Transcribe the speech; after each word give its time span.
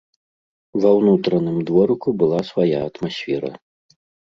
Ва 0.85 0.93
ўнутраным 1.01 1.57
дворыку 1.69 2.09
была 2.25 2.43
свая 2.51 2.85
атмасфера. 2.91 3.51